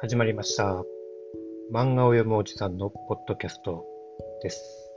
[0.00, 0.84] 始まりました。
[1.72, 3.84] 漫画を読むおじさんのポッドキャスト
[4.44, 4.92] です。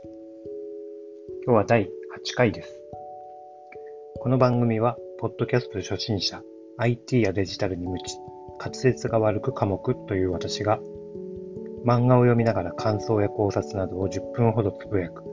[1.43, 1.87] 今日は第8
[2.35, 2.79] 回です。
[4.19, 6.43] この番組は、ポッドキャスト初心者、
[6.77, 8.15] IT やデジタルに無知、
[8.59, 10.79] 滑舌が悪く科目という私が、
[11.83, 15.23] 漫画を読みながら感想や考察などを10分ほどつぶやく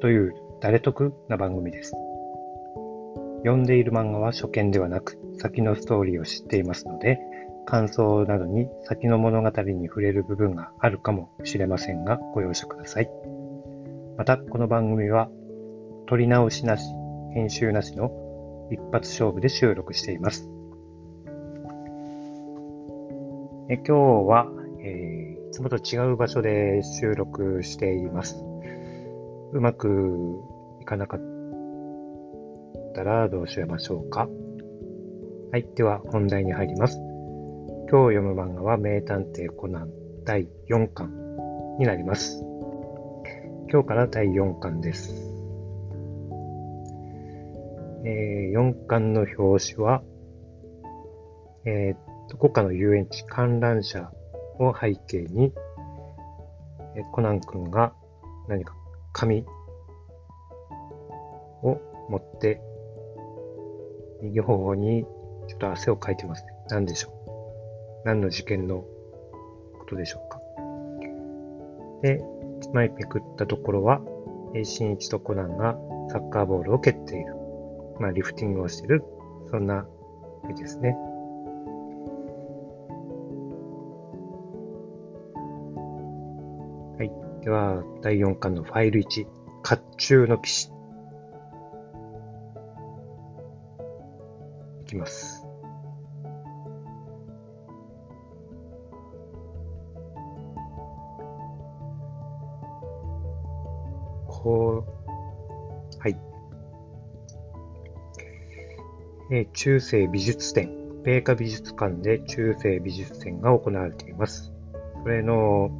[0.00, 1.92] という誰得な番組です。
[3.44, 7.20] 読んでいる漫画は初見ではなく、先のストーリーを知っていますので、
[7.66, 13.10] 感想などに先の物語に触れる部分があるかもしれませんが、ご容赦ください。
[14.16, 15.28] また、この番組は、
[16.06, 16.84] 撮り直しなし、
[17.34, 18.10] 編集なしの
[18.70, 20.48] 一発勝負で収録しています。
[23.68, 23.94] え今日
[24.28, 24.46] は、
[24.84, 28.42] えーいつもと違う場所で収録しています。
[29.52, 30.40] うまく
[30.80, 31.20] いかなかっ
[32.94, 34.30] たらどうしましょうか。
[35.50, 35.68] はい。
[35.76, 37.01] では本題に入ります。
[37.92, 39.90] 今日読む漫画は名探偵コナン
[40.24, 41.10] 第4巻
[41.78, 42.42] になります。
[43.70, 45.12] 今日から第4巻です。
[48.06, 50.02] えー4巻の表紙は、
[51.66, 51.96] えー
[52.30, 54.10] どこかの遊園地観覧車
[54.58, 55.52] を背景に、
[56.96, 57.92] えーコナン君が
[58.48, 58.74] 何か
[59.12, 59.44] 紙
[61.62, 62.58] を持って
[64.22, 65.04] 右方に
[65.46, 66.52] ちょっと汗をかいてますね。
[66.70, 67.21] 何でしょう？
[68.04, 68.84] 何の事件の
[69.78, 70.40] ことでしょうか？
[72.02, 72.20] で、
[72.60, 74.00] 一枚めくったところは、
[74.64, 75.78] 新一とコナンが
[76.10, 77.34] サッカーボールを蹴っている。
[78.00, 79.04] まあ、リフティングをしている。
[79.50, 79.86] そんな
[80.50, 80.96] 絵ですね。
[86.98, 87.12] はい。
[87.44, 89.30] では、第4巻のファイル1、甲
[89.96, 90.72] 冑の騎士。
[94.82, 95.31] いきます。
[104.42, 106.18] こう、はい。
[109.30, 110.70] えー中世美術展、
[111.04, 114.52] 米花美術館で中世美術展が行われています。
[115.02, 115.70] それの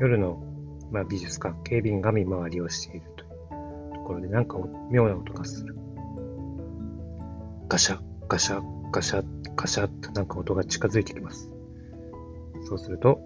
[0.00, 0.42] 夜の、
[0.90, 4.58] まあ、美術館、警備員が見回りをしているというところで、なんか
[4.90, 5.76] 妙な音がする。
[7.68, 7.98] ガシャ、
[8.28, 9.24] ガシャ、ガシャ、
[9.56, 11.50] ガシャとなんか音が近づいてきます。
[12.68, 13.20] そうすると、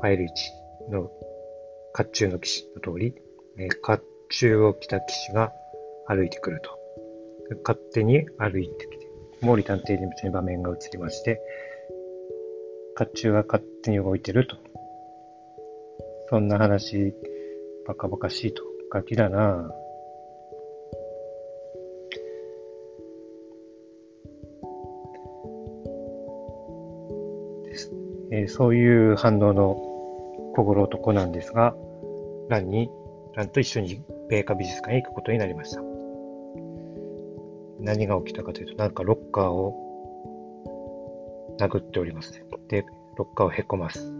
[0.00, 0.24] ファイル
[0.90, 1.10] 1の
[1.94, 3.14] 甲冑の騎士の通り、
[3.58, 3.98] えー甲
[4.40, 5.52] 冑を着た騎士が
[6.06, 6.78] 歩いてくると。
[7.62, 9.08] 勝手に歩いてきて、
[9.40, 11.40] 毛利探偵事務所に場面が映りまして、
[12.96, 14.56] 甲冑が勝手に動いてると。
[16.30, 17.14] そんな話、
[17.86, 18.62] バカバカしいと。
[18.90, 19.84] ガキだなぁ。
[28.30, 29.76] えーそういう反応の
[30.56, 31.76] 小五郎男なんですが、
[32.48, 32.90] ランに、
[33.34, 35.82] ランと一緒に米花美術館へ行くことになりました。
[37.80, 39.74] 何が起きたかというと、なんかロッカーを
[41.58, 42.32] 殴っております。
[42.68, 42.84] で、
[43.16, 44.12] ロッカーをへこます。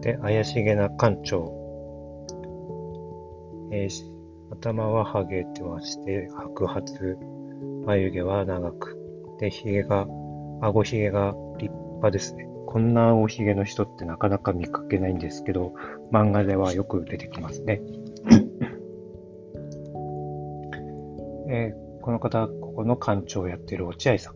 [0.00, 1.52] で、怪しげな館長。
[3.72, 4.18] えー
[4.50, 6.84] 頭はハゲてまして、白髪、
[7.84, 8.96] 眉毛は長く。
[9.38, 10.06] で、髭が、
[10.62, 12.47] 顎髭が立派ですね。
[12.70, 15.72] こんなお髭の人ってなかなか見かけないんですけど、
[16.12, 17.80] 漫画ではよく出てきますね。
[21.48, 24.34] えーこの方、ここの館長をやっている落合さん。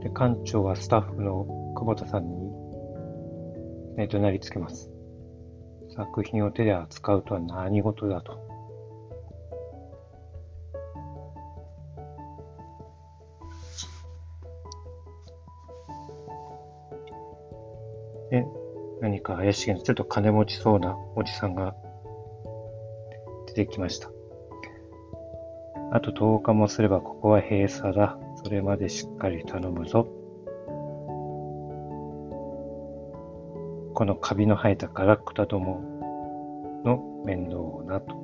[0.00, 1.44] で、館長はスタッフの
[1.74, 2.50] 久保田さんに、
[3.98, 4.90] えー、怒鳴りつけます。
[5.94, 8.45] 作品を手で扱うとは何事だと。
[18.30, 18.46] で、
[19.00, 21.74] 何か怪しげな、ちょっと金持ちそうなおじさんが
[23.46, 24.10] 出てきました。
[25.92, 28.18] あと10日もすればここは閉鎖だ。
[28.42, 30.08] それまでしっかり頼むぞ。
[33.94, 35.80] このカビの生えたガラクタども
[36.84, 38.14] の面倒をなと。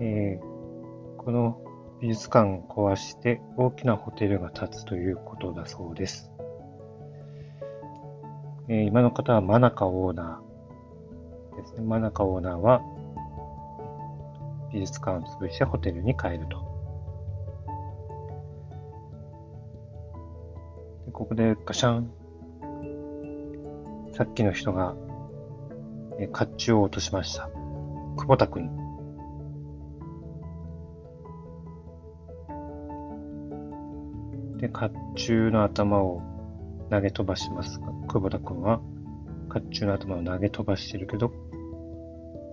[0.00, 0.48] えー
[1.28, 1.60] この
[2.00, 6.30] 美術館を壊して大きなホテルが建つということだそうです。
[8.68, 11.82] えー今の方は真中オーナーですね。
[11.82, 12.82] 真中オーナーは
[14.72, 16.62] 美術館を潰してホテルに帰ると。
[21.06, 22.12] でここでガシャン。
[24.12, 24.94] さっきの人が、
[26.20, 27.50] えー甲冑を落としました。
[28.16, 28.60] 久保田く
[34.58, 36.22] で、甲冑の頭を
[36.90, 38.80] 投げ飛ばしますが、久保田君は
[39.48, 41.32] 甲冑の頭を投げ飛ばしてるけど、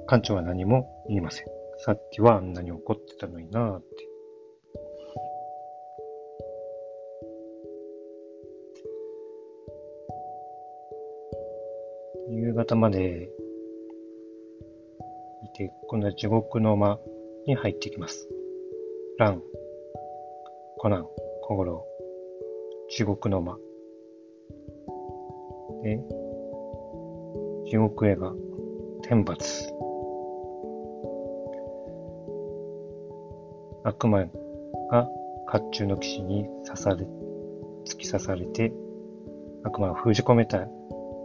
[0.07, 1.47] 館長は何も言いません。
[1.77, 3.87] さっきはあんなに怒ってたのになーって。
[12.29, 13.29] 夕方まで
[15.43, 16.99] いて、今度は地獄の間
[17.47, 18.27] に入ってきます。
[19.17, 19.41] ラン、
[20.77, 21.07] コナン、
[21.41, 21.85] 小五郎、
[22.89, 23.57] 地獄の間。
[25.83, 25.99] で、
[27.65, 28.33] 地獄映画、
[29.01, 29.73] 天罰。
[33.83, 34.25] 悪魔
[34.91, 35.07] が
[35.47, 37.07] 甲冑の騎士に刺され、
[37.85, 38.71] 突き刺されて、
[39.63, 40.67] 悪魔を封じ込めた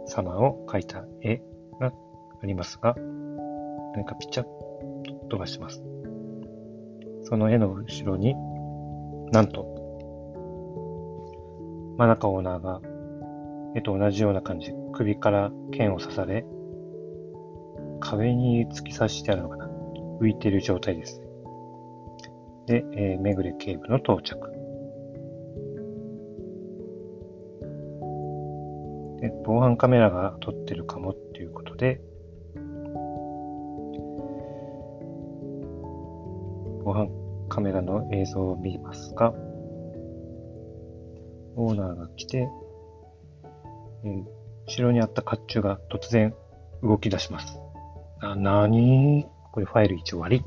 [0.07, 1.41] 様を描いた絵
[1.79, 1.91] が
[2.41, 2.95] ありますが、
[3.93, 5.83] 何かピチャッと飛ばします。
[7.23, 8.35] その絵の後ろに、
[9.31, 9.70] なんと、
[12.01, 12.81] 真中オーナーが
[13.75, 16.43] 絵と同じような感じで首から剣を刺され、
[17.99, 19.69] 壁に突き刺してあるのかな
[20.19, 21.21] 浮いている状態です。
[22.65, 24.35] で、えー、めぐれ警部の到着。
[29.19, 32.01] で、防犯カメラが撮ってるかもっていうことで、
[36.83, 37.11] 防犯
[37.47, 39.35] カメラの映像を見ますが、
[41.55, 42.49] オーナーが来て、
[44.03, 44.23] えー、
[44.67, 46.33] 後ろにあった甲冑が突然
[46.81, 47.59] 動き出します。
[48.21, 50.45] な、なにこれファイル一応割り。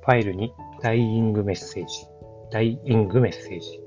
[0.00, 2.06] ファイルにダイイングメッセージ。
[2.50, 3.82] ダイイングメッセージ。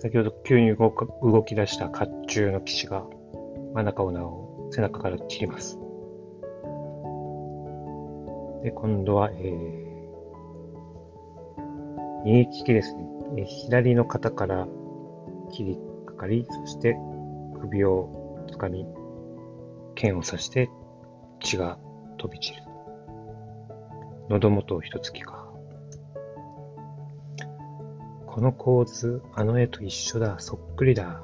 [0.00, 3.04] 先ほど急に動動き出した甲冑の騎士が
[3.74, 5.76] 真ん中をなを背中から切ります。
[8.62, 9.87] で、今度は、えー、
[12.28, 13.46] 右利きですね。
[13.46, 14.68] 左の肩から
[15.50, 16.94] 切りかかり、そして
[17.58, 18.86] 首を掴み、
[19.94, 20.68] 剣を刺して
[21.40, 21.78] 血が
[22.18, 22.62] 飛び散る。
[24.28, 25.48] 喉元を一突きか。
[28.26, 30.38] この構図、あの絵と一緒だ。
[30.38, 31.22] そっくりだ。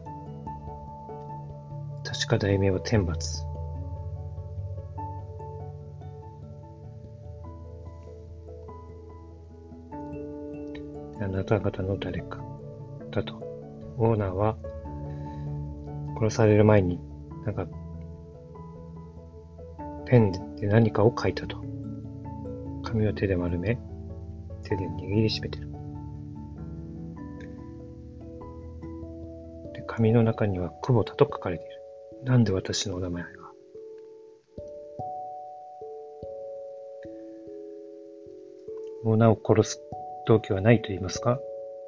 [2.02, 3.44] 確か題名は天罰。
[11.34, 12.42] なた方の誰か。
[13.10, 13.34] だと。
[13.98, 14.56] オーナーは、
[16.18, 16.98] 殺される前に、
[17.44, 17.66] なんか、
[20.06, 21.62] ペンで何かを書いたと。
[22.82, 23.78] 紙を手で丸め、
[24.62, 25.68] 手で握りしめてる。
[29.74, 31.74] で、紙の中には久保田と書かれている。
[32.24, 33.44] なんで私のお名前が
[39.06, 39.82] オーナーを殺す
[40.26, 41.38] 動機はないと言いますか？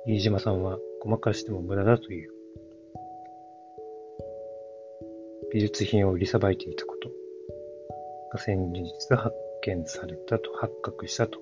[0.07, 2.31] 飯島さんはごまかしても無駄だという。
[5.53, 7.09] 美術品を売りさばいていたこと
[8.33, 8.85] が先日
[9.15, 11.41] 発見されたと、発覚したと。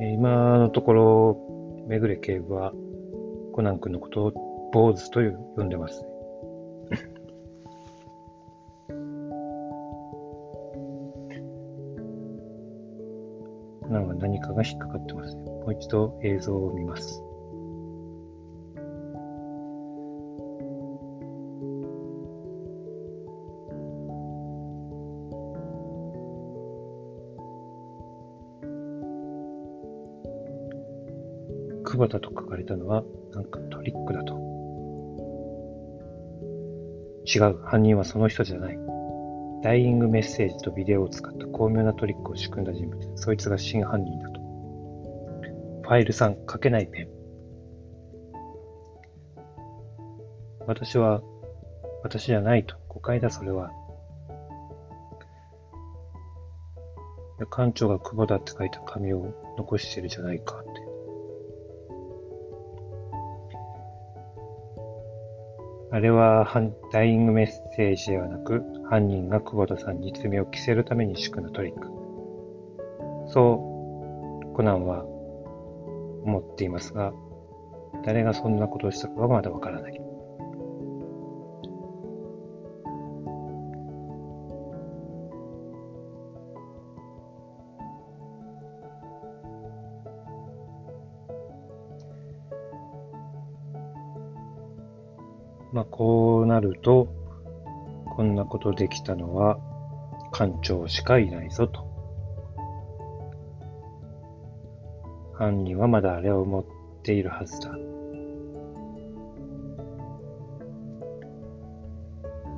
[0.00, 1.36] 今のところ、
[1.88, 2.72] めぐれ警部は
[3.52, 5.20] コナン君のことを坊主と
[5.56, 6.06] 呼んでます。
[13.88, 15.42] なんか何かが引っかかってますね。
[15.42, 17.20] もう一度映像を見ます。
[31.84, 34.49] 久保田と書かれたのはなんかトリックだと。
[37.32, 38.78] 違う、犯人はその人じゃない。
[39.62, 42.98] ダイイングメッセージとビデオを使った巧妙なトリックを仕組んだ人物。
[43.16, 44.40] そいつが真犯人だと。
[45.82, 47.08] ファイル3、書けないペン。
[50.66, 51.22] 私は、
[52.02, 52.76] 私じゃないと。
[52.88, 53.70] 誤解だ、それは。
[57.38, 60.62] 館長が久保田って書いた紙を残してるじゃないか
[65.92, 66.48] あれは
[66.92, 71.88] ダイイングメッセージではなく、犯人が久保田さんに罪を着せるために仕組んだトリック。
[73.26, 73.54] そ
[74.52, 75.04] う、コナンは
[76.24, 77.12] 思っていますが、
[78.04, 80.09] 誰がそんなことをしたかはまだわからない。
[95.80, 97.08] まあ、こうなると、
[98.14, 99.58] こんなことできたのは、
[100.30, 101.86] 館長しかいないぞと。
[105.32, 106.64] 犯人はまだあれを持っ
[107.02, 107.70] ているはずだ。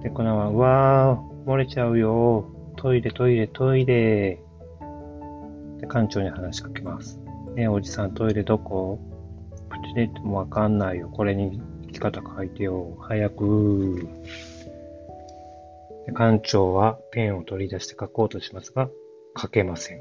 [0.03, 2.51] で、このまま、うわー、漏れちゃうよ。
[2.75, 4.43] トイレ、トイレ、トイレ。
[5.79, 7.21] で、館長に話しかけます。
[7.55, 8.99] ねおじさんトイレどこ？
[9.71, 11.09] 口で言ってもわかんないよ。
[11.09, 12.97] これに生き方書いてよ。
[13.01, 14.09] 早く。
[16.07, 18.89] 館長はペンを取り出して書こうとしますが、
[19.41, 20.01] 書けません。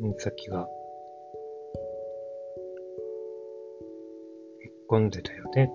[0.00, 0.68] ペン先が、
[4.60, 5.70] へっこんでたよね。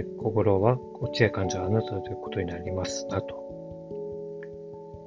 [0.00, 3.38] で、小五郎は、落合患者はあなたということになりますなと。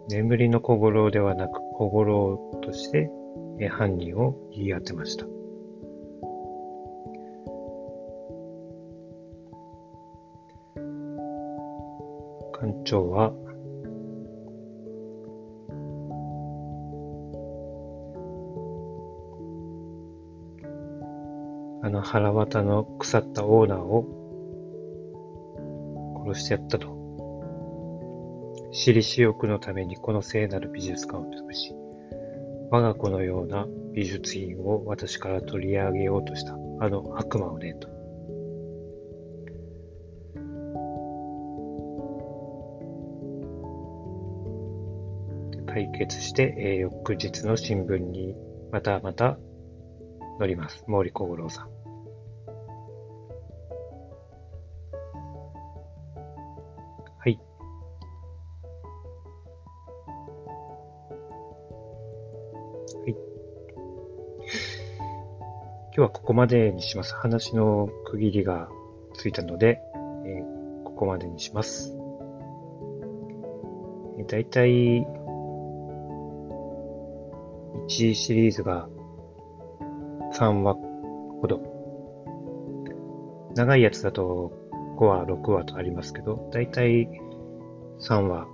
[0.10, 3.10] 眠りの小五郎ではなく、小五郎として
[3.70, 5.26] 犯人を言い当てました。
[12.60, 13.34] 館長は、
[21.82, 24.23] あの腹渡の腐ったオーナーを
[26.34, 26.88] 殺してやったと。
[28.72, 31.74] 私利私欲のためにこの聖なる美術館を潰し、
[32.72, 37.88] 我が子のような美術品を私から取り上げようとしたあの悪魔をね、と。
[45.68, 48.36] 解決して、えー、翌日の新聞に
[48.72, 49.38] またまた
[50.40, 50.84] 載ります。
[50.86, 51.73] 毛利小五郎さん。
[62.96, 63.16] はい。
[65.96, 67.14] 今日はここまでにします。
[67.16, 68.70] 話の区切りが
[69.14, 69.82] ついたので、
[70.26, 71.98] えー、ここまでにします。
[74.28, 75.06] だいたい
[77.88, 78.88] 1シリーズが
[80.34, 80.76] 3話
[81.42, 81.62] ほど。
[83.56, 84.52] 長いやつだと
[84.98, 87.10] 5話、6話とありますけど、だいたい
[88.00, 88.48] 3話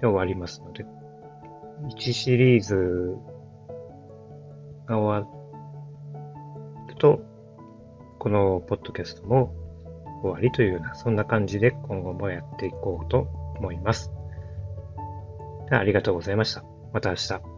[0.00, 0.84] で終わりますので、
[1.96, 3.16] 1シリーズ
[4.86, 5.30] が終わ
[6.88, 7.20] ると、
[8.18, 9.54] このポッドキャストも
[10.22, 13.28] 終わりというような、そんな感じで今後もやっていこうと
[13.58, 14.10] 思います。
[15.70, 16.64] ありがとうございました。
[16.92, 17.55] また明日。